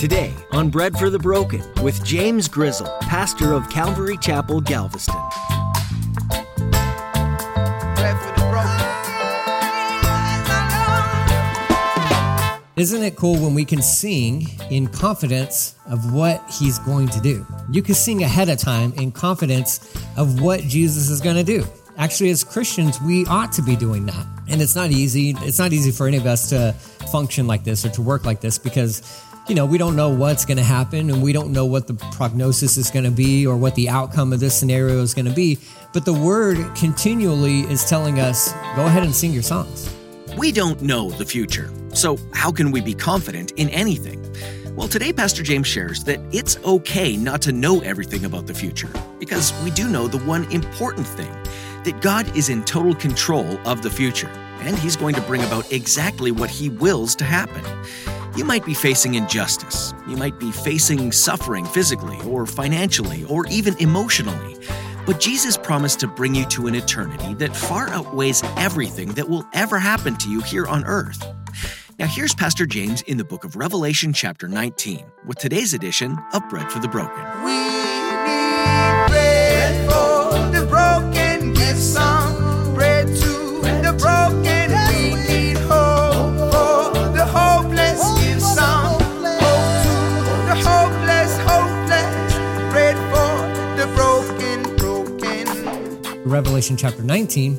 [0.00, 5.14] Today on Bread for the Broken with James Grizzle, pastor of Calvary Chapel, Galveston.
[12.76, 17.46] Isn't it cool when we can sing in confidence of what he's going to do?
[17.70, 21.62] You can sing ahead of time in confidence of what Jesus is going to do.
[21.98, 24.26] Actually, as Christians, we ought to be doing that.
[24.48, 25.34] And it's not easy.
[25.40, 26.72] It's not easy for any of us to
[27.12, 29.02] function like this or to work like this because
[29.50, 31.94] you know, we don't know what's going to happen and we don't know what the
[32.12, 35.32] prognosis is going to be or what the outcome of this scenario is going to
[35.32, 35.58] be.
[35.92, 39.92] But the word continually is telling us go ahead and sing your songs.
[40.38, 44.24] We don't know the future, so how can we be confident in anything?
[44.76, 48.88] Well, today Pastor James shares that it's okay not to know everything about the future
[49.18, 51.32] because we do know the one important thing
[51.82, 54.30] that God is in total control of the future
[54.60, 57.64] and He's going to bring about exactly what He wills to happen.
[58.40, 59.92] You might be facing injustice.
[60.08, 64.56] You might be facing suffering physically or financially or even emotionally.
[65.04, 69.44] But Jesus promised to bring you to an eternity that far outweighs everything that will
[69.52, 71.22] ever happen to you here on earth.
[71.98, 76.48] Now, here's Pastor James in the book of Revelation, chapter 19, with today's edition of
[76.48, 77.44] Bread for the Broken.
[77.44, 77.79] We
[96.24, 97.58] Revelation chapter 19,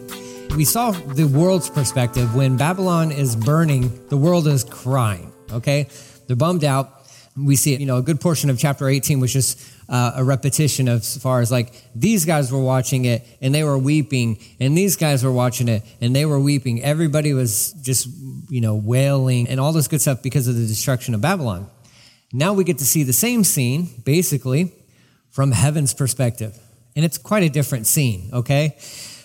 [0.55, 2.35] we saw the world's perspective.
[2.35, 5.87] When Babylon is burning, the world is crying, okay?
[6.27, 6.91] They're bummed out.
[7.35, 10.87] We see, you know, a good portion of chapter 18 was just uh, a repetition
[10.87, 14.77] of as far as like these guys were watching it and they were weeping, and
[14.77, 16.83] these guys were watching it and they were weeping.
[16.83, 18.07] Everybody was just,
[18.49, 21.67] you know, wailing and all this good stuff because of the destruction of Babylon.
[22.31, 24.71] Now we get to see the same scene, basically,
[25.31, 26.59] from heaven's perspective.
[26.95, 28.75] And it's quite a different scene, okay?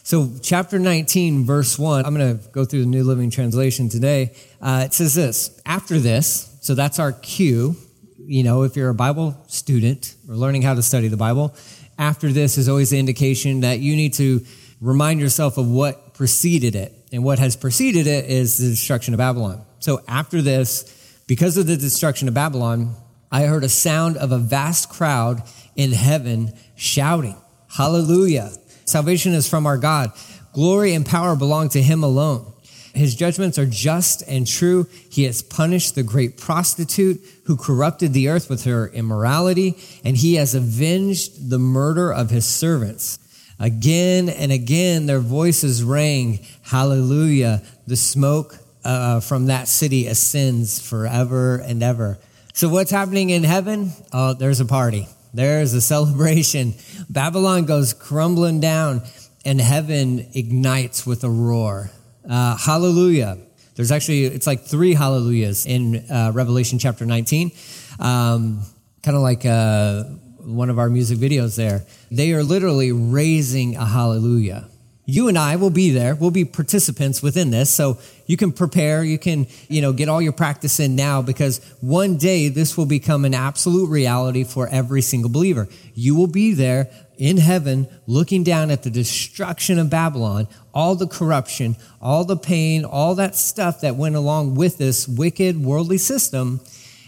[0.02, 4.36] So, chapter 19, verse 1, I'm going to go through the New Living Translation today.
[4.60, 7.76] Uh, it says this After this, so that's our cue.
[8.18, 11.56] You know, if you're a Bible student or learning how to study the Bible,
[11.98, 14.44] after this is always the indication that you need to
[14.80, 16.92] remind yourself of what preceded it.
[17.12, 19.64] And what has preceded it is the destruction of Babylon.
[19.80, 20.92] So, after this,
[21.26, 22.94] because of the destruction of Babylon,
[23.30, 25.42] I heard a sound of a vast crowd
[25.74, 27.36] in heaven shouting,
[27.68, 28.52] Hallelujah.
[28.84, 30.12] Salvation is from our God.
[30.52, 32.52] Glory and power belong to him alone.
[32.94, 34.86] His judgments are just and true.
[35.10, 40.36] He has punished the great prostitute who corrupted the earth with her immorality, and he
[40.36, 43.18] has avenged the murder of his servants.
[43.60, 47.62] Again and again, their voices rang, Hallelujah.
[47.86, 52.18] The smoke uh, from that city ascends forever and ever.
[52.54, 53.92] So, what's happening in heaven?
[54.12, 55.06] Oh, there's a party.
[55.36, 56.72] There's a celebration.
[57.10, 59.02] Babylon goes crumbling down,
[59.44, 61.90] and heaven ignites with a roar.
[62.28, 63.36] Uh, hallelujah.
[63.74, 67.50] There's actually, it's like three hallelujahs in uh, Revelation chapter 19.
[67.98, 68.62] Um,
[69.02, 70.04] kind of like uh,
[70.38, 71.84] one of our music videos there.
[72.10, 74.66] They are literally raising a hallelujah.
[75.08, 76.16] You and I will be there.
[76.16, 77.70] We'll be participants within this.
[77.70, 79.04] So you can prepare.
[79.04, 82.86] You can, you know, get all your practice in now because one day this will
[82.86, 85.68] become an absolute reality for every single believer.
[85.94, 91.06] You will be there in heaven looking down at the destruction of Babylon, all the
[91.06, 96.60] corruption, all the pain, all that stuff that went along with this wicked worldly system.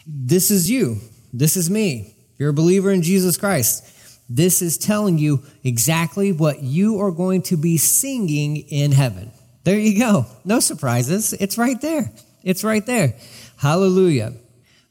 [0.06, 0.98] This is you.
[1.32, 2.14] This is me.
[2.38, 3.84] You're a believer in Jesus Christ,
[4.28, 9.30] this is telling you exactly what you are going to be singing in heaven.
[9.64, 10.26] There you go.
[10.44, 11.32] No surprises.
[11.32, 12.10] It's right there.
[12.42, 13.14] It's right there.
[13.56, 14.34] Hallelujah.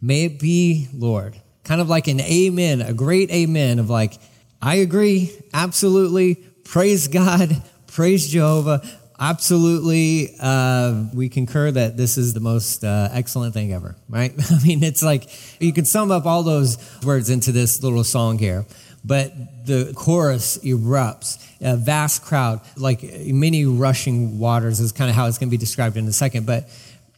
[0.01, 1.35] May it be, Lord.
[1.63, 4.13] Kind of like an amen, a great amen of like,
[4.61, 5.31] I agree.
[5.53, 6.35] Absolutely.
[6.63, 7.61] Praise God.
[7.87, 8.81] Praise Jehovah.
[9.19, 10.35] Absolutely.
[10.39, 14.33] Uh, we concur that this is the most uh, excellent thing ever, right?
[14.51, 15.27] I mean, it's like
[15.59, 18.65] you can sum up all those words into this little song here
[19.03, 19.33] but
[19.65, 21.43] the chorus erupts.
[21.61, 25.57] A vast crowd, like many rushing waters, is kind of how it's going to be
[25.57, 26.69] described in a second, but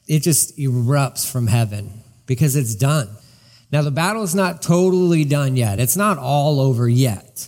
[0.08, 3.10] it just erupts from heaven because it's done.
[3.72, 7.48] Now, the battle is not totally done yet, it's not all over yet.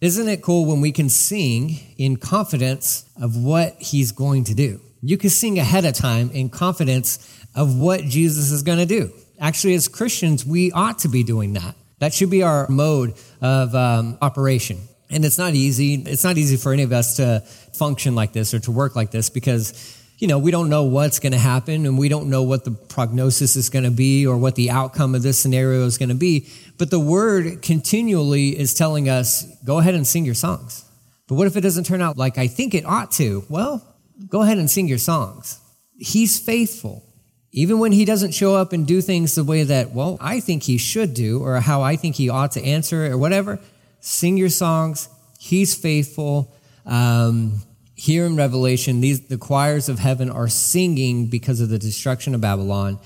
[0.00, 4.80] Isn't it cool when we can sing in confidence of what he's going to do?
[5.02, 7.18] You can sing ahead of time in confidence
[7.54, 9.12] of what Jesus is going to do.
[9.40, 11.74] Actually, as Christians, we ought to be doing that.
[11.98, 14.78] That should be our mode of um, operation.
[15.10, 15.94] And it's not easy.
[15.94, 17.40] It's not easy for any of us to
[17.72, 21.18] function like this or to work like this because, you know, we don't know what's
[21.18, 24.36] going to happen and we don't know what the prognosis is going to be or
[24.36, 26.48] what the outcome of this scenario is going to be.
[26.76, 30.84] But the word continually is telling us, go ahead and sing your songs.
[31.26, 33.44] But what if it doesn't turn out like I think it ought to?
[33.48, 33.82] Well,
[34.28, 35.60] go ahead and sing your songs.
[35.98, 37.04] He's faithful.
[37.52, 40.64] Even when he doesn't show up and do things the way that, well, I think
[40.64, 43.58] he should do or how I think he ought to answer or whatever,
[44.00, 45.08] sing your songs.
[45.38, 46.54] He's faithful.
[46.84, 47.60] Um,
[47.94, 52.40] here in Revelation, these, the choirs of heaven are singing because of the destruction of
[52.40, 52.98] Babylon.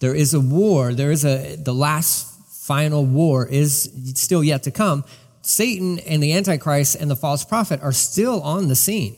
[0.00, 0.92] There is a war.
[0.92, 2.30] There is a, the last
[2.66, 5.04] final war is still yet to come.
[5.42, 9.16] Satan and the Antichrist and the false prophet are still on the scene,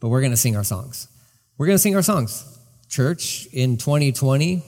[0.00, 1.08] but we're going to sing our songs.
[1.58, 2.55] We're going to sing our songs.
[2.88, 4.62] Church in 2020,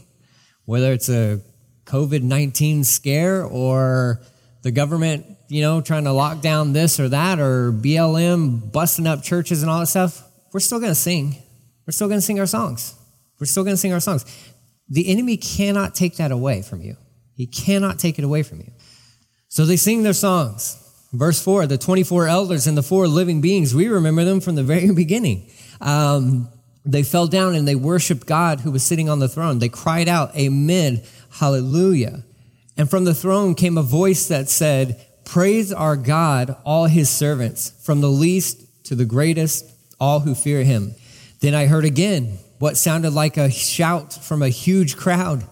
[0.65, 1.41] whether it's a
[1.85, 4.21] COVID 19 scare or
[4.63, 9.23] the government you know, trying to lock down this or that or BLM busting up
[9.23, 10.23] churches and all that stuff,
[10.53, 11.37] we're still going to sing.
[11.87, 12.95] We're still going to sing our songs.
[13.41, 14.25] We're still going to sing our songs.
[14.89, 16.97] The enemy cannot take that away from you.
[17.35, 18.73] He cannot take it away from you.
[19.49, 20.85] So they sing their songs.
[21.13, 24.63] Verse 4 the 24 elders and the four living beings, we remember them from the
[24.63, 25.51] very beginning.
[25.81, 26.51] Um,
[26.93, 29.59] they fell down and they worshiped God who was sitting on the throne.
[29.59, 32.25] They cried out, Amen, Hallelujah.
[32.77, 37.73] And from the throne came a voice that said, Praise our God, all his servants,
[37.83, 39.71] from the least to the greatest,
[40.01, 40.95] all who fear him.
[41.41, 45.45] Then I heard again what sounded like a shout from a huge crowd,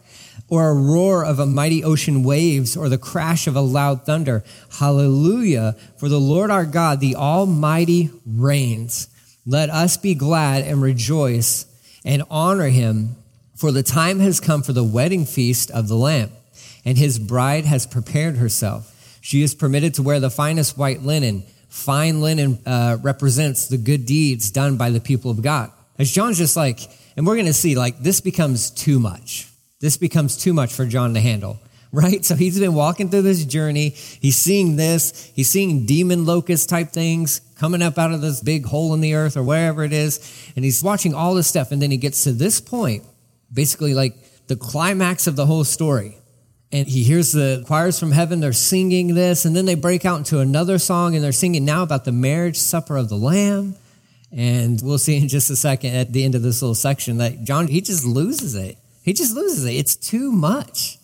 [0.48, 4.42] or a roar of a mighty ocean waves, or the crash of a loud thunder.
[4.78, 5.76] Hallelujah!
[5.98, 9.08] For the Lord our God, the Almighty, reigns.
[9.46, 11.66] Let us be glad and rejoice
[12.04, 13.14] and honor him,
[13.54, 16.30] for the time has come for the wedding feast of the Lamb,
[16.84, 19.18] and his bride has prepared herself.
[19.20, 21.44] She is permitted to wear the finest white linen.
[21.68, 25.70] Fine linen uh, represents the good deeds done by the people of God.
[25.98, 26.80] As John's just like,
[27.16, 29.48] and we're going to see, like, this becomes too much.
[29.80, 31.58] This becomes too much for John to handle,
[31.92, 32.24] right?
[32.24, 33.90] So he's been walking through this journey.
[33.90, 35.30] He's seeing this.
[35.34, 39.14] He's seeing demon locust type things coming up out of this big hole in the
[39.14, 40.50] earth or wherever it is.
[40.56, 41.72] And he's watching all this stuff.
[41.72, 43.04] And then he gets to this point,
[43.52, 44.14] basically like
[44.46, 46.16] the climax of the whole story
[46.72, 50.18] and he hears the choirs from heaven they're singing this and then they break out
[50.18, 53.76] into another song and they're singing now about the marriage supper of the lamb
[54.32, 57.44] and we'll see in just a second at the end of this little section that
[57.44, 60.95] john he just loses it he just loses it it's too much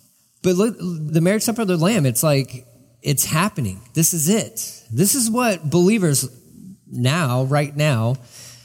[0.43, 2.67] but look the marriage supper of the lamb it's like
[3.01, 6.29] it's happening this is it this is what believers
[6.87, 8.15] now right now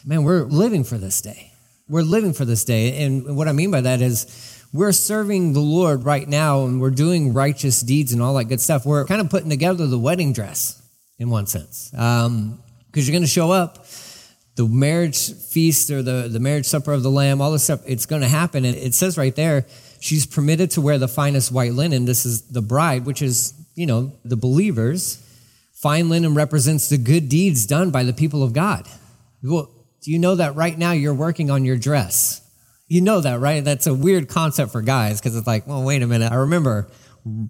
[0.05, 1.51] man we're living for this day
[1.89, 5.61] we're living for this day and what i mean by that is we're serving the
[5.61, 8.85] Lord right now and we're doing righteous deeds and all that good stuff.
[8.85, 10.83] We're kind of putting together the wedding dress
[11.19, 11.89] in one sense.
[11.91, 13.87] Because um, you're going to show up,
[14.57, 18.07] the marriage feast or the, the marriage supper of the Lamb, all this stuff, it's
[18.07, 18.65] going to happen.
[18.65, 19.67] And it says right there,
[20.01, 22.05] she's permitted to wear the finest white linen.
[22.05, 25.25] This is the bride, which is, you know, the believers.
[25.75, 28.87] Fine linen represents the good deeds done by the people of God.
[29.43, 29.71] Well,
[30.03, 32.41] do you know that right now you're working on your dress?
[32.89, 33.63] You know that, right?
[33.63, 36.33] That's a weird concept for guys because it's like, well, wait a minute.
[36.33, 36.89] I remember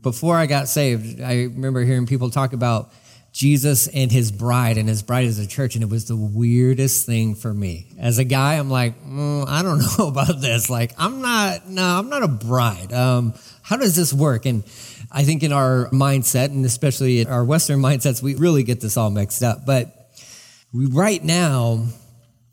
[0.03, 2.91] before I got saved, I remember hearing people talk about
[3.33, 7.07] Jesus and his bride, and his bride is a church, and it was the weirdest
[7.07, 7.87] thing for me.
[7.99, 10.69] As a guy, I'm like, mm, I don't know about this.
[10.71, 12.93] Like, I'm not, no, I'm not a bride.
[12.93, 14.47] Um, how does this work?
[14.47, 14.65] And
[15.13, 18.97] I think in our mindset, and especially in our Western mindsets, we really get this
[18.97, 19.65] all mixed up.
[19.67, 19.95] But
[20.73, 21.85] we, right now,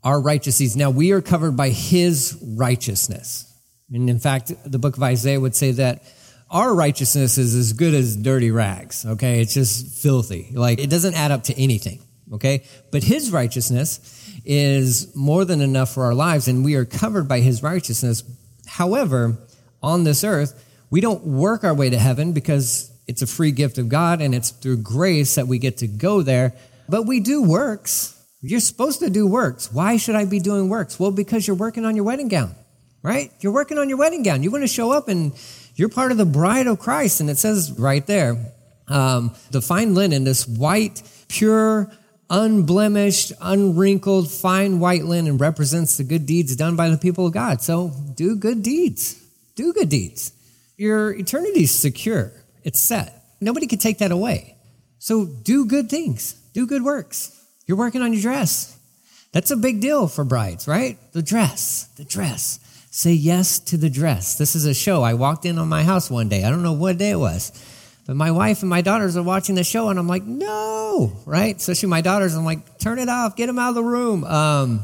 [0.06, 0.76] our righteousness.
[0.76, 3.52] Now we are covered by his righteousness.
[3.92, 6.04] And in fact, the book of Isaiah would say that
[6.50, 9.04] our righteousness is as good as dirty rags.
[9.04, 9.40] Okay.
[9.40, 10.50] It's just filthy.
[10.52, 12.02] Like it doesn't add up to anything.
[12.32, 12.64] Okay.
[12.90, 14.00] But his righteousness
[14.44, 18.22] is more than enough for our lives and we are covered by his righteousness.
[18.66, 19.38] However,
[19.82, 23.78] on this earth, we don't work our way to heaven because it's a free gift
[23.78, 26.54] of God and it's through grace that we get to go there.
[26.88, 28.12] But we do works.
[28.40, 29.72] You're supposed to do works.
[29.72, 31.00] Why should I be doing works?
[31.00, 32.54] Well, because you're working on your wedding gown,
[33.02, 33.32] right?
[33.40, 34.42] You're working on your wedding gown.
[34.42, 35.32] You want to show up and
[35.76, 37.20] you're part of the bride of Christ.
[37.20, 38.52] And it says right there,
[38.88, 41.92] um, the fine linen, this white, pure,
[42.28, 47.62] unblemished, unwrinkled, fine white linen represents the good deeds done by the people of God.
[47.62, 49.22] So do good deeds.
[49.54, 50.32] Do good deeds.
[50.76, 52.32] Your eternity is secure.
[52.64, 53.24] It's set.
[53.40, 54.56] Nobody can take that away.
[54.98, 56.32] So do good things.
[56.52, 57.32] Do good works.
[57.66, 58.76] You're working on your dress.
[59.32, 60.98] That's a big deal for brides, right?
[61.12, 62.58] The dress, the dress.
[62.96, 64.38] Say yes to the dress.
[64.38, 65.02] This is a show.
[65.02, 66.44] I walked in on my house one day.
[66.44, 67.52] I don't know what day it was,
[68.06, 71.54] but my wife and my daughters are watching the show, and I'm like, no, right?
[71.54, 72.34] Especially my daughters.
[72.34, 74.24] I'm like, turn it off, get them out of the room.
[74.24, 74.80] Um,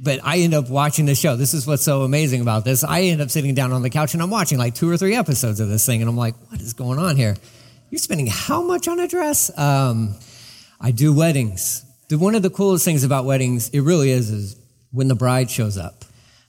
[0.00, 1.36] But I end up watching the show.
[1.36, 2.82] This is what's so amazing about this.
[2.82, 5.14] I end up sitting down on the couch and I'm watching like two or three
[5.14, 6.02] episodes of this thing.
[6.02, 7.36] And I'm like, what is going on here?
[7.90, 9.56] You're spending how much on a dress?
[9.56, 10.16] Um,
[10.80, 11.84] I do weddings.
[12.08, 14.56] The, one of the coolest things about weddings, it really is, is
[14.90, 16.04] when the bride shows up.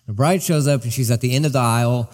[0.08, 2.12] The bride shows up and she's at the end of the aisle.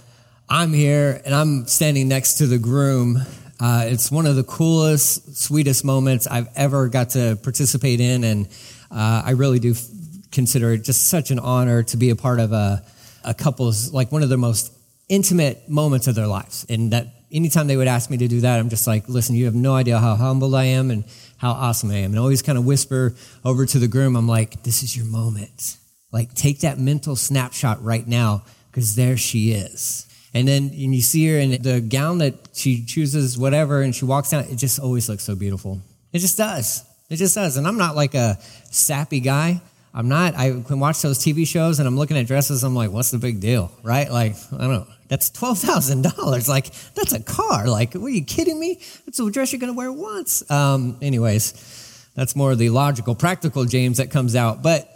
[0.48, 3.18] I'm here and I'm standing next to the groom.
[3.60, 8.24] Uh, it's one of the coolest, sweetest moments I've ever got to participate in.
[8.24, 8.48] And
[8.90, 9.86] uh, I really do f-
[10.32, 12.82] consider it just such an honor to be a part of a,
[13.26, 14.72] a couple's, like one of the most
[15.10, 16.66] intimate moments of their lives.
[16.70, 19.46] And that anytime they would ask me to do that, I'm just like, listen, you
[19.46, 21.04] have no idea how humbled I am and
[21.36, 22.12] how awesome I am.
[22.12, 25.06] And I always kind of whisper over to the groom, I'm like, this is your
[25.06, 25.76] moment.
[26.12, 30.08] Like, take that mental snapshot right now, because there she is.
[30.34, 34.06] And then and you see her in the gown that she chooses, whatever, and she
[34.06, 34.46] walks down.
[34.46, 35.82] It just always looks so beautiful.
[36.14, 36.86] It just does.
[37.10, 37.58] It just does.
[37.58, 38.38] And I'm not like a
[38.70, 39.62] sappy guy.
[39.94, 40.36] I'm not.
[40.36, 42.64] I can watch those TV shows and I'm looking at dresses.
[42.64, 44.10] I'm like, what's the big deal, right?
[44.10, 44.88] Like, I don't know.
[45.10, 46.48] That's twelve thousand dollars.
[46.48, 47.68] Like, that's a car.
[47.68, 48.80] Like, are you kidding me?
[49.06, 50.50] That's a dress you're gonna wear once.
[50.50, 54.64] Um, anyways, that's more of the logical, practical James that comes out.
[54.64, 54.90] But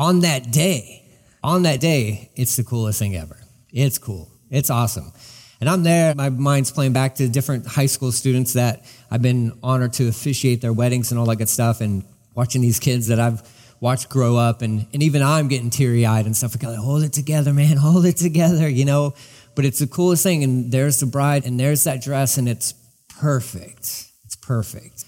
[0.00, 1.04] on that day,
[1.44, 3.36] on that day, it's the coolest thing ever.
[3.70, 4.32] It's cool.
[4.48, 5.12] It's awesome.
[5.60, 9.52] And I'm there, my mind's playing back to different high school students that I've been
[9.62, 12.02] honored to officiate their weddings and all that good stuff, and
[12.34, 13.42] watching these kids that I've
[13.78, 16.56] watched grow up, and, and even I'm getting teary eyed and stuff.
[16.62, 19.12] Like, hold it together, man, hold it together, you know?
[19.54, 22.72] But it's the coolest thing, and there's the bride, and there's that dress, and it's
[23.18, 24.06] perfect.
[24.24, 25.04] It's perfect.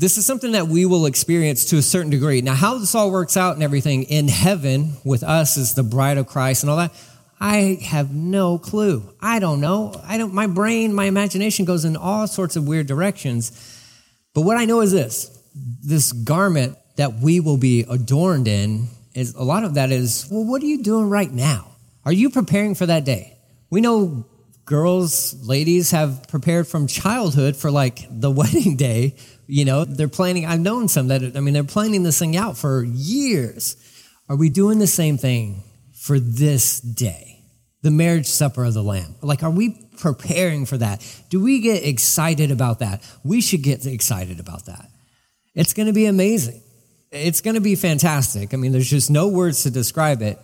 [0.00, 2.40] This is something that we will experience to a certain degree.
[2.40, 6.16] Now, how this all works out and everything in heaven with us as the bride
[6.16, 6.94] of Christ and all that,
[7.38, 9.02] I have no clue.
[9.20, 9.92] I don't know.
[10.02, 13.52] I don't, my brain, my imagination goes in all sorts of weird directions.
[14.32, 15.38] But what I know is this
[15.84, 20.46] this garment that we will be adorned in is a lot of that is, well,
[20.46, 21.72] what are you doing right now?
[22.06, 23.36] Are you preparing for that day?
[23.68, 24.24] We know
[24.64, 29.16] girls, ladies have prepared from childhood for like the wedding day.
[29.50, 32.56] You know, they're planning, I've known some that, I mean, they're planning this thing out
[32.56, 33.76] for years.
[34.28, 37.30] Are we doing the same thing for this day?
[37.82, 39.14] the marriage supper of the Lamb.
[39.22, 41.04] Like, are we preparing for that?
[41.30, 43.02] Do we get excited about that?
[43.24, 44.88] We should get excited about that.
[45.54, 46.62] It's going to be amazing.
[47.10, 48.54] It's going to be fantastic.
[48.54, 50.38] I mean, there's just no words to describe it.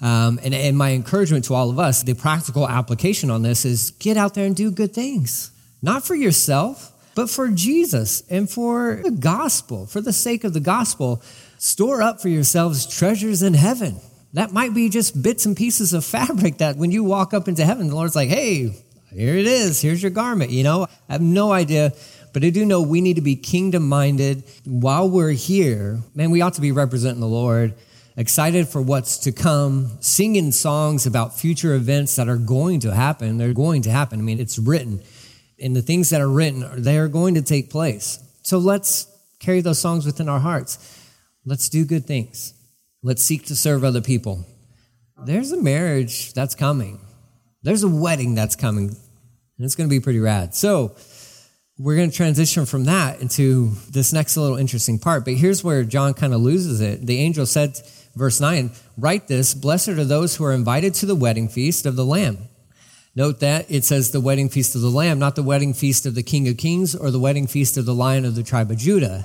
[0.00, 3.92] Um, and, and my encouragement to all of us, the practical application on this is
[3.92, 5.50] get out there and do good things,
[5.80, 10.60] not for yourself, but for Jesus and for the gospel, for the sake of the
[10.60, 11.20] gospel.
[11.58, 13.98] Store up for yourselves treasures in heaven
[14.36, 17.64] that might be just bits and pieces of fabric that when you walk up into
[17.64, 18.70] heaven, the Lord's like, hey,
[19.12, 19.80] here it is.
[19.80, 20.50] Here's your garment.
[20.50, 21.94] You know, I have no idea,
[22.34, 26.00] but I do know we need to be kingdom minded while we're here.
[26.14, 27.74] Man, we ought to be representing the Lord,
[28.16, 33.38] excited for what's to come, singing songs about future events that are going to happen.
[33.38, 34.18] They're going to happen.
[34.18, 35.02] I mean, it's written,
[35.58, 38.18] and the things that are written, they are going to take place.
[38.42, 39.06] So let's
[39.40, 40.78] carry those songs within our hearts.
[41.44, 42.54] Let's do good things.
[43.02, 44.44] Let's seek to serve other people.
[45.24, 47.00] There's a marriage that's coming.
[47.62, 48.88] There's a wedding that's coming.
[48.88, 50.54] And it's going to be pretty rad.
[50.54, 50.96] So,
[51.78, 55.24] we're going to transition from that into this next little interesting part.
[55.24, 57.06] But here's where John kind of loses it.
[57.06, 57.78] The angel said,
[58.14, 61.96] verse 9, Write this Blessed are those who are invited to the wedding feast of
[61.96, 62.38] the Lamb.
[63.16, 66.14] Note that it says the wedding feast of the Lamb, not the wedding feast of
[66.14, 68.76] the King of Kings or the wedding feast of the Lion of the tribe of
[68.76, 69.24] Judah.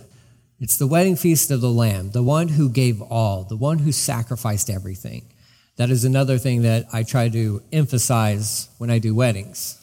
[0.61, 3.91] It's the wedding feast of the Lamb, the one who gave all, the one who
[3.91, 5.25] sacrificed everything.
[5.75, 9.77] That is another thing that I try to emphasize when I do weddings.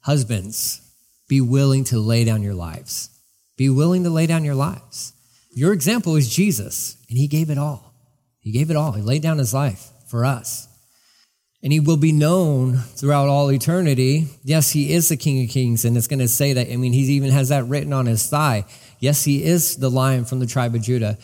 [0.00, 0.80] Husbands,
[1.28, 3.10] be willing to lay down your lives.
[3.58, 5.12] Be willing to lay down your lives.
[5.52, 7.92] Your example is Jesus, and he gave it all.
[8.38, 8.92] He gave it all.
[8.92, 10.66] He laid down his life for us.
[11.62, 14.28] And he will be known throughout all eternity.
[14.42, 16.72] Yes, he is the King of Kings, and it's going to say that.
[16.72, 18.64] I mean, he even has that written on his thigh.
[18.98, 21.18] Yes, he is the lion from the tribe of Judah,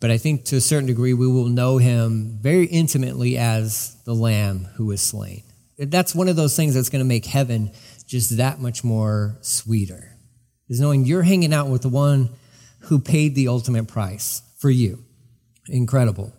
[0.00, 4.14] but I think to a certain degree we will know him very intimately as the
[4.14, 5.42] lamb who was slain.
[5.78, 7.72] That's one of those things that's going to make heaven
[8.06, 10.16] just that much more sweeter,
[10.68, 12.28] is knowing you're hanging out with the one
[12.80, 15.02] who paid the ultimate price for you.
[15.68, 16.34] Incredible.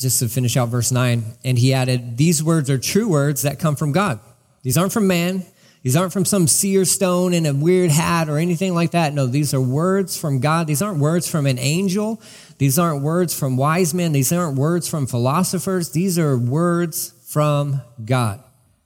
[0.00, 3.58] Just to finish out verse 9, and he added, These words are true words that
[3.58, 4.18] come from God.
[4.62, 5.44] These aren't from man.
[5.82, 9.14] These aren't from some seer stone in a weird hat or anything like that.
[9.14, 10.66] No, these are words from God.
[10.66, 12.20] These aren't words from an angel.
[12.58, 14.12] These aren't words from wise men.
[14.12, 15.90] These aren't words from philosophers.
[15.90, 18.42] These are words from God.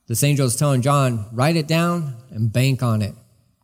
[0.06, 3.14] This angel is telling John, write it down and bank on it.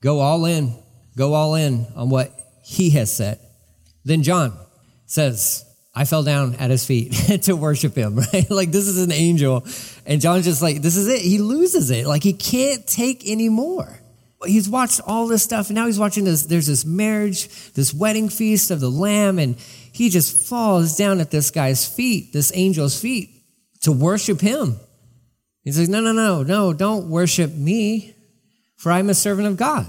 [0.01, 0.75] Go all in.
[1.17, 2.33] Go all in on what
[2.65, 3.39] he has said.
[4.05, 4.57] Then John
[5.07, 8.51] says, I fell down at his feet to worship him, right?
[8.51, 9.65] Like this is an angel.
[10.07, 11.21] And John's just like, this is it.
[11.21, 12.07] He loses it.
[12.07, 13.99] Like he can't take anymore.
[14.47, 16.45] He's watched all this stuff and now he's watching this.
[16.45, 19.39] There's this marriage, this wedding feast of the lamb.
[19.39, 19.57] And
[19.93, 23.31] he just falls down at this guy's feet, this angel's feet
[23.83, 24.79] to worship him.
[25.63, 28.15] He's like, no, no, no, no, don't worship me
[28.77, 29.87] for I'm a servant of God,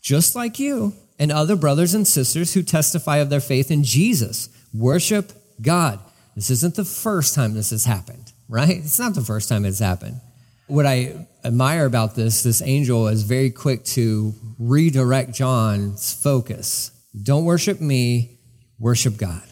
[0.00, 4.48] just like you and other brothers and sisters who testify of their faith in Jesus.
[4.74, 6.00] Worship God.
[6.34, 8.78] This isn't the first time this has happened, right?
[8.78, 10.20] It's not the first time it's happened.
[10.66, 16.90] What I admire about this, this angel is very quick to redirect John's focus.
[17.22, 18.38] Don't worship me,
[18.78, 19.42] worship God.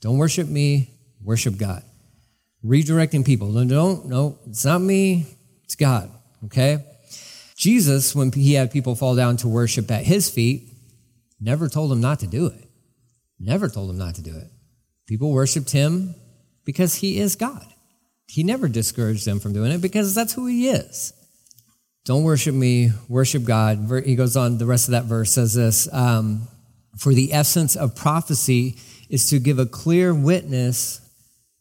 [0.00, 0.90] Don't worship me,
[1.22, 1.82] worship God.
[2.64, 3.48] Redirecting people.
[3.48, 5.26] No, don't, no, it's not me,
[5.64, 6.10] it's God,
[6.44, 6.84] okay?
[7.56, 10.68] Jesus, when he had people fall down to worship at his feet,
[11.40, 12.68] never told them not to do it.
[13.38, 14.51] Never told them not to do it.
[15.12, 16.14] People worshiped him
[16.64, 17.66] because he is God.
[18.28, 21.12] He never discouraged them from doing it because that's who he is.
[22.06, 24.02] Don't worship me, worship God.
[24.06, 26.48] He goes on, the rest of that verse says this um,
[26.96, 28.78] For the essence of prophecy
[29.10, 31.06] is to give a clear witness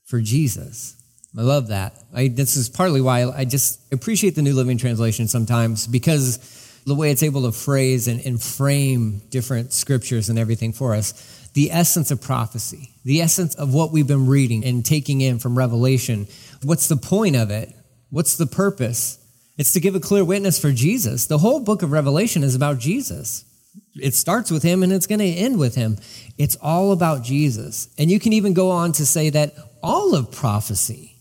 [0.05, 0.95] for Jesus.
[1.37, 1.93] I love that.
[2.13, 6.37] I, this is partly why I just appreciate the New Living Translation sometimes because
[6.85, 11.40] the way it's able to phrase and, and frame different scriptures and everything for us
[11.53, 15.57] the essence of prophecy, the essence of what we've been reading and taking in from
[15.57, 16.27] Revelation.
[16.63, 17.73] What's the point of it?
[18.09, 19.17] What's the purpose?
[19.57, 21.27] It's to give a clear witness for Jesus.
[21.27, 23.45] The whole book of Revelation is about Jesus.
[23.95, 25.97] It starts with him and it's going to end with him.
[26.37, 27.89] It's all about Jesus.
[27.97, 29.53] And you can even go on to say that
[29.83, 31.15] all of prophecy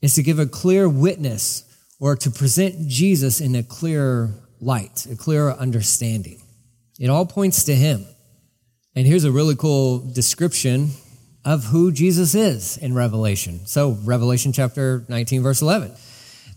[0.00, 1.64] is to give a clear witness
[2.00, 6.42] or to present Jesus in a clearer light, a clearer understanding.
[6.98, 8.06] It all points to him.
[8.98, 10.90] And here's a really cool description
[11.44, 13.64] of who Jesus is in Revelation.
[13.64, 15.92] So, Revelation chapter 19, verse 11.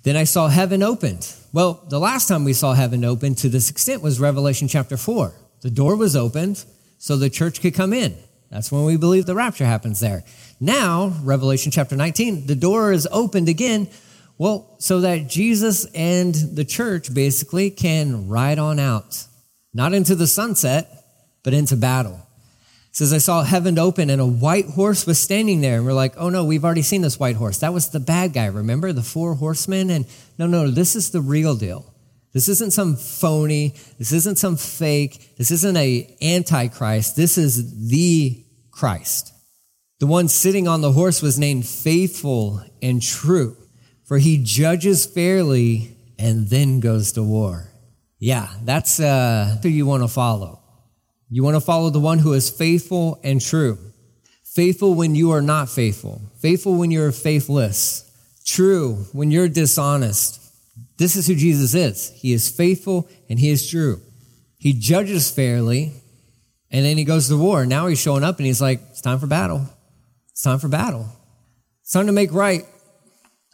[0.01, 1.31] Then I saw heaven opened.
[1.53, 5.35] Well, the last time we saw heaven opened to this extent was Revelation chapter 4.
[5.61, 6.65] The door was opened
[6.97, 8.17] so the church could come in.
[8.49, 10.23] That's when we believe the rapture happens there.
[10.59, 13.87] Now, Revelation chapter 19, the door is opened again.
[14.39, 19.27] Well, so that Jesus and the church basically can ride on out,
[19.75, 20.87] not into the sunset,
[21.43, 22.19] but into battle.
[22.93, 25.77] Says, I saw heaven open and a white horse was standing there.
[25.77, 27.59] And we're like, oh no, we've already seen this white horse.
[27.59, 28.47] That was the bad guy.
[28.47, 29.89] Remember the four horsemen?
[29.89, 30.05] And
[30.37, 31.85] no, no, this is the real deal.
[32.33, 33.75] This isn't some phony.
[33.97, 35.35] This isn't some fake.
[35.37, 37.15] This isn't a antichrist.
[37.15, 39.33] This is the Christ.
[39.99, 43.55] The one sitting on the horse was named faithful and true,
[44.03, 47.71] for he judges fairly and then goes to war.
[48.17, 50.60] Yeah, that's uh, who you want to follow.
[51.33, 53.79] You want to follow the one who is faithful and true.
[54.43, 56.21] Faithful when you are not faithful.
[56.41, 58.03] Faithful when you're faithless.
[58.45, 60.41] True when you're dishonest.
[60.97, 62.11] This is who Jesus is.
[62.17, 64.01] He is faithful and he is true.
[64.57, 65.93] He judges fairly
[66.69, 67.65] and then he goes to war.
[67.65, 69.65] Now he's showing up and he's like, it's time for battle.
[70.31, 71.07] It's time for battle.
[71.81, 72.65] It's time to make right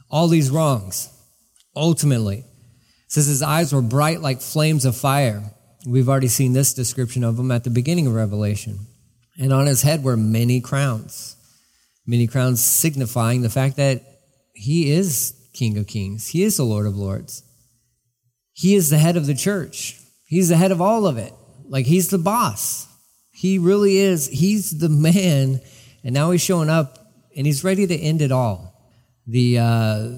[0.10, 1.10] all these wrongs.
[1.76, 2.46] Ultimately, it
[3.12, 5.44] says his eyes were bright like flames of fire.
[5.86, 8.80] We've already seen this description of him at the beginning of Revelation.
[9.40, 11.36] And on his head were many crowns,
[12.06, 14.02] many crowns signifying the fact that
[14.54, 17.44] he is King of Kings, he is the Lord of Lords.
[18.54, 21.34] He is the head of the church, he's the head of all of it.
[21.70, 22.88] Like he's the boss.
[23.32, 24.28] He really is.
[24.28, 25.62] He's the man.
[26.04, 26.98] And now he's showing up
[27.36, 28.74] and he's ready to end it all.
[29.28, 30.10] The, uh,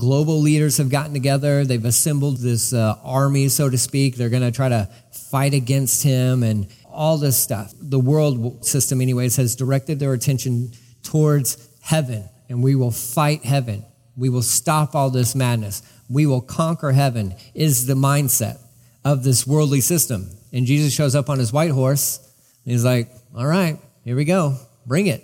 [0.00, 1.64] global leaders have gotten together.
[1.64, 4.16] They've assembled this uh, army, so to speak.
[4.16, 7.72] They're going to try to fight against him and all this stuff.
[7.80, 13.84] The world system, anyways, has directed their attention towards heaven, and we will fight heaven.
[14.16, 15.82] We will stop all this madness.
[16.08, 18.58] We will conquer heaven, is the mindset
[19.04, 20.30] of this worldly system.
[20.52, 22.18] And Jesus shows up on his white horse,
[22.64, 24.56] and he's like, All right, here we go.
[24.86, 25.22] Bring it.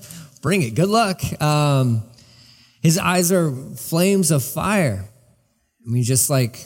[0.42, 0.74] Bring it.
[0.74, 1.22] Good luck.
[1.40, 2.02] Um,
[2.82, 5.08] his eyes are flames of fire.
[5.86, 6.64] I mean, just like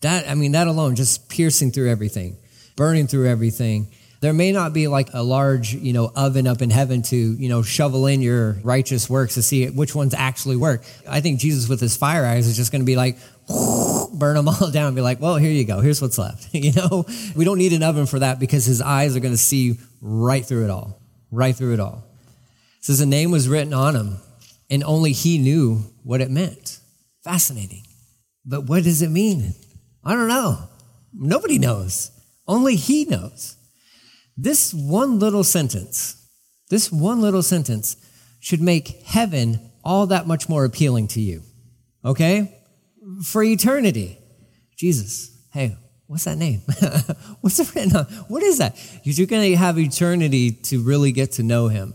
[0.00, 2.38] that, I mean, that alone, just piercing through everything,
[2.76, 3.88] burning through everything.
[4.20, 7.48] There may not be like a large, you know, oven up in heaven to, you
[7.48, 10.84] know, shovel in your righteous works to see which ones actually work.
[11.08, 13.16] I think Jesus with his fire eyes is just going to be like,
[14.12, 15.80] burn them all down and be like, well, here you go.
[15.80, 16.48] Here's what's left.
[16.54, 19.38] you know, we don't need an oven for that because his eyes are going to
[19.38, 22.04] see right through it all, right through it all.
[22.78, 24.18] It says a name was written on him
[24.70, 26.80] and only he knew what it meant.
[27.24, 27.82] Fascinating.
[28.44, 29.54] But what does it mean?
[30.04, 30.68] I don't know.
[31.12, 32.10] Nobody knows.
[32.46, 33.56] Only he knows.
[34.36, 36.16] This one little sentence,
[36.70, 37.96] This one little sentence
[38.38, 41.42] should make heaven all that much more appealing to you.
[42.04, 42.56] Okay?
[43.24, 44.18] For eternity.
[44.78, 46.60] Jesus, hey, what's that name?
[47.40, 48.04] what's it written on?
[48.28, 48.76] What is that?
[49.02, 51.94] You're going to have eternity to really get to know him,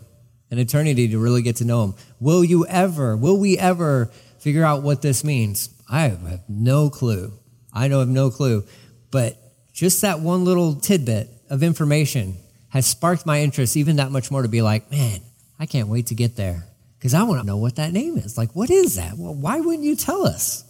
[0.51, 1.93] an eternity to really get to know him.
[2.19, 5.69] Will you ever, will we ever figure out what this means?
[5.89, 7.33] I have no clue.
[7.73, 8.63] I know I have no clue.
[9.11, 9.37] But
[9.73, 12.37] just that one little tidbit of information
[12.69, 15.21] has sparked my interest even that much more to be like, man,
[15.59, 18.37] I can't wait to get there because I want to know what that name is.
[18.37, 19.13] Like, what is that?
[19.17, 20.63] Well, why wouldn't you tell us?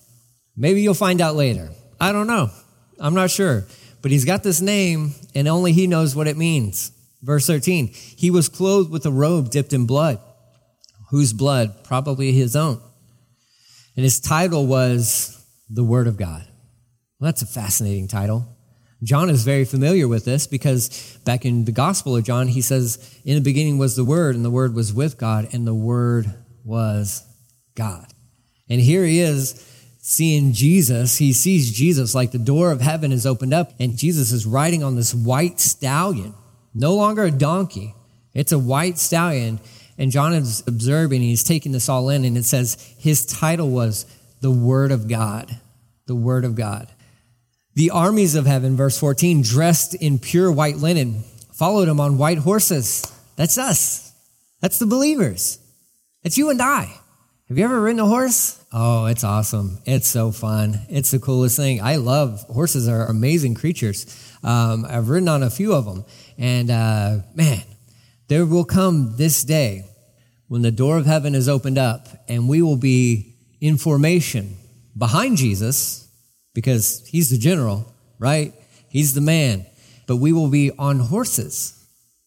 [0.56, 1.70] Maybe you'll find out later.
[2.00, 2.50] I don't know.
[3.00, 3.66] I'm not sure.
[4.02, 6.92] But he's got this name and only he knows what it means.
[7.26, 10.20] Verse 13, he was clothed with a robe dipped in blood.
[11.10, 11.84] Whose blood?
[11.84, 12.80] Probably his own.
[13.96, 16.48] And his title was the Word of God.
[17.20, 18.48] Well, that's a fascinating title.
[19.04, 23.20] John is very familiar with this because back in the Gospel of John, he says,
[23.26, 26.32] In the beginning was the Word, and the Word was with God, and the Word
[26.64, 27.24] was
[27.74, 28.08] God.
[28.70, 29.54] And here he is
[30.00, 31.18] seeing Jesus.
[31.18, 34.84] He sees Jesus like the door of heaven is opened up, and Jesus is riding
[34.84, 36.34] on this white stallion,
[36.76, 37.96] no longer a donkey.
[38.34, 39.60] It's a white stallion.
[39.98, 44.06] And John is observing, he's taking this all in, and it says his title was
[44.42, 45.58] the Word of God.
[46.06, 46.90] The Word of God.
[47.76, 52.40] The armies of heaven, verse 14, dressed in pure white linen, followed him on white
[52.40, 53.12] horses.
[53.38, 54.14] That's us.
[54.62, 55.60] That's the believers.
[56.24, 56.94] It's you and I.
[57.48, 58.60] Have you ever ridden a horse?
[58.74, 59.78] Oh, it's awesome.
[59.86, 60.80] It's so fun.
[60.90, 61.80] It's the coolest thing.
[61.80, 64.06] I love horses are amazing creatures.
[64.44, 66.06] Um, I've ridden on a few of them.
[66.38, 67.63] And uh, man,
[68.28, 69.86] there will come this day
[70.48, 74.58] when the door of heaven is opened up and we will be in formation
[74.98, 76.08] behind Jesus
[76.54, 78.54] because he's the general, right?
[78.89, 79.65] He's the man.
[80.08, 81.71] But we will be on horses.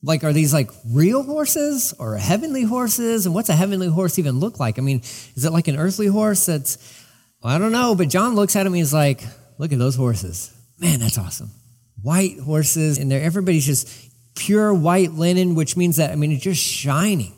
[0.03, 3.27] Like, are these like real horses or heavenly horses?
[3.27, 4.79] And what's a heavenly horse even look like?
[4.79, 5.01] I mean,
[5.35, 6.79] is it like an earthly horse that's,
[7.43, 9.23] I don't know, but John looks at him and he's like,
[9.59, 10.53] look at those horses.
[10.79, 11.51] Man, that's awesome.
[12.03, 13.89] White horses, and they're, everybody's just
[14.35, 17.35] pure white linen, which means that, I mean, it's just shining,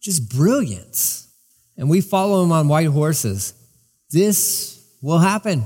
[0.00, 1.28] just brilliance.
[1.76, 3.54] And we follow him on white horses.
[4.10, 5.64] This will happen.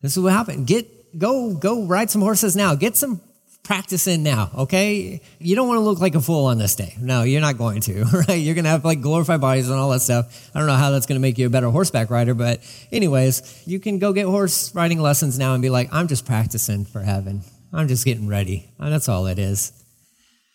[0.00, 0.66] This is what happened.
[0.66, 2.74] Get go go ride some horses now.
[2.74, 3.20] Get some
[3.68, 5.20] practice in now, okay?
[5.38, 6.94] You don't want to look like a fool on this day.
[6.98, 8.40] No, you're not going to, right?
[8.40, 10.50] You're going to have like glorified bodies and all that stuff.
[10.54, 13.62] I don't know how that's going to make you a better horseback rider, but anyways,
[13.66, 17.00] you can go get horse riding lessons now and be like, I'm just practicing for
[17.00, 17.42] heaven.
[17.70, 18.72] I'm just getting ready.
[18.78, 19.70] And that's all it is.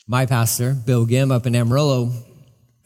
[0.07, 2.11] My pastor, Bill Gim up in Amarillo,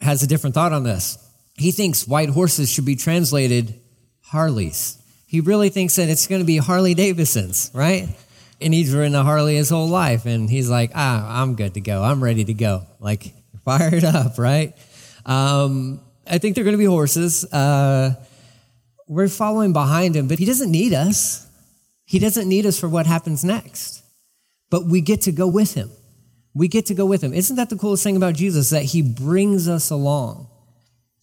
[0.02, 1.16] has a different thought on this.
[1.56, 3.80] He thinks white horses should be translated
[4.24, 4.98] Harleys.
[5.26, 8.08] He really thinks that it's going to be Harley Davidson's, right?
[8.60, 10.26] And he's ridden a Harley his whole life.
[10.26, 12.02] And he's like, ah, I'm good to go.
[12.02, 12.86] I'm ready to go.
[12.98, 13.32] Like,
[13.64, 14.76] fired up, right?
[15.24, 17.44] Um, I think they're going to be horses.
[17.52, 18.14] Uh,
[19.06, 21.46] we're following behind him, but he doesn't need us.
[22.04, 24.02] He doesn't need us for what happens next.
[24.70, 25.90] But we get to go with him.
[26.54, 27.32] We get to go with him.
[27.32, 28.70] Isn't that the coolest thing about Jesus?
[28.70, 30.48] That he brings us along.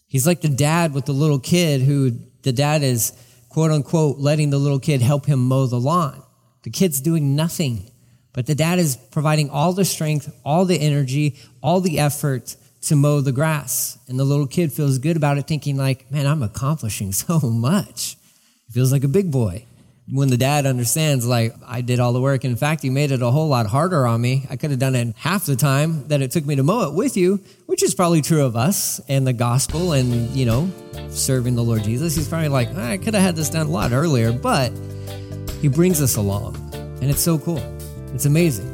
[0.07, 2.11] He's like the dad with the little kid who
[2.43, 3.11] the dad is
[3.55, 6.21] quote unquote, letting the little kid help him mow the lawn.
[6.65, 7.91] The kid's doing nothing,
[8.33, 12.95] but the dad is providing all the strength, all the energy, all the effort to
[12.95, 13.99] mow the grass.
[14.07, 18.17] And the little kid feels good about it, thinking, like, man, I'm accomplishing so much.
[18.65, 19.67] He feels like a big boy
[20.09, 22.43] when the dad understands, like, I did all the work.
[22.43, 24.47] In fact, you made it a whole lot harder on me.
[24.49, 26.95] I could have done it half the time that it took me to mow it
[26.95, 30.71] with you, which is probably true of us and the gospel and, you know,
[31.09, 32.15] serving the Lord Jesus.
[32.15, 34.71] He's probably like, I could have had this done a lot earlier, but
[35.65, 36.55] he brings us along.
[37.01, 37.57] And it's so cool.
[38.13, 38.71] It's amazing.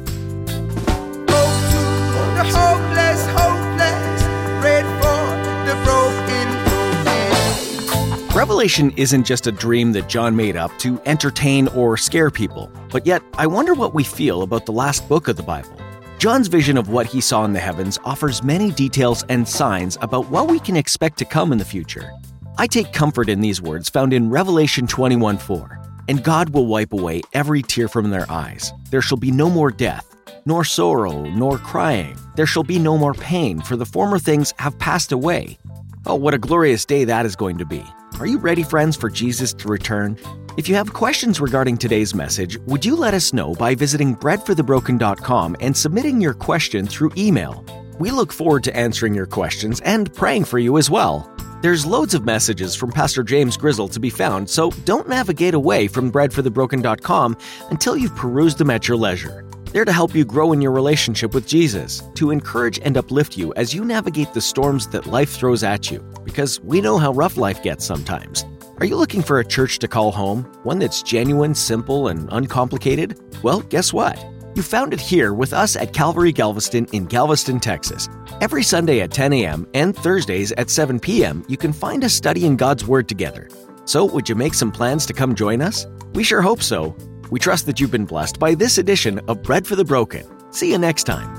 [8.34, 13.06] Revelation isn't just a dream that John made up to entertain or scare people, but
[13.06, 15.74] yet I wonder what we feel about the last book of the Bible.
[16.18, 20.28] John's vision of what he saw in the heavens offers many details and signs about
[20.28, 22.12] what we can expect to come in the future.
[22.58, 25.81] I take comfort in these words found in Revelation 21 4.
[26.08, 28.72] And God will wipe away every tear from their eyes.
[28.90, 30.06] There shall be no more death,
[30.44, 32.16] nor sorrow, nor crying.
[32.36, 35.58] There shall be no more pain, for the former things have passed away.
[36.06, 37.84] Oh, what a glorious day that is going to be.
[38.18, 40.18] Are you ready, friends, for Jesus to return?
[40.56, 45.56] If you have questions regarding today's message, would you let us know by visiting breadforthebroken.com
[45.60, 47.64] and submitting your question through email?
[47.98, 51.30] We look forward to answering your questions and praying for you as well.
[51.62, 55.86] There's loads of messages from Pastor James Grizzle to be found, so don't navigate away
[55.86, 57.36] from breadforthebroken.com
[57.70, 59.44] until you've perused them at your leisure.
[59.66, 63.54] They're to help you grow in your relationship with Jesus, to encourage and uplift you
[63.54, 67.36] as you navigate the storms that life throws at you, because we know how rough
[67.36, 68.44] life gets sometimes.
[68.78, 70.42] Are you looking for a church to call home?
[70.64, 73.20] One that's genuine, simple, and uncomplicated?
[73.44, 74.18] Well, guess what?
[74.54, 78.08] You found it here with us at Calvary Galveston in Galveston, Texas.
[78.42, 79.66] Every Sunday at 10 a.m.
[79.72, 83.48] and Thursdays at 7 p.m., you can find us studying God's Word together.
[83.86, 85.86] So, would you make some plans to come join us?
[86.12, 86.94] We sure hope so.
[87.30, 90.26] We trust that you've been blessed by this edition of Bread for the Broken.
[90.52, 91.30] See you next time.